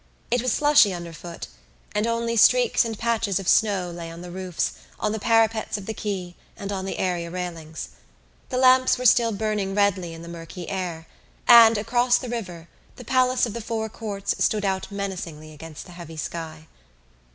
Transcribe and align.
It 0.31 0.41
was 0.41 0.51
slushy 0.51 0.95
underfoot; 0.95 1.45
and 1.93 2.07
only 2.07 2.35
streaks 2.35 2.83
and 2.83 2.97
patches 2.97 3.39
of 3.39 3.47
snow 3.47 3.91
lay 3.91 4.09
on 4.09 4.21
the 4.21 4.31
roofs, 4.31 4.73
on 4.99 5.11
the 5.11 5.19
parapets 5.19 5.77
of 5.77 5.85
the 5.85 5.93
quay 5.93 6.35
and 6.57 6.71
on 6.71 6.85
the 6.85 6.97
area 6.97 7.29
railings. 7.29 7.89
The 8.49 8.57
lamps 8.57 8.97
were 8.97 9.05
still 9.05 9.31
burning 9.31 9.75
redly 9.75 10.15
in 10.15 10.23
the 10.23 10.27
murky 10.27 10.67
air 10.71 11.05
and, 11.47 11.77
across 11.77 12.17
the 12.17 12.29
river, 12.29 12.67
the 12.95 13.05
palace 13.05 13.45
of 13.45 13.53
the 13.53 13.61
Four 13.61 13.89
Courts 13.89 14.33
stood 14.43 14.65
out 14.65 14.89
menacingly 14.91 15.53
against 15.53 15.85
the 15.85 15.91
heavy 15.91 16.17
sky. 16.17 16.65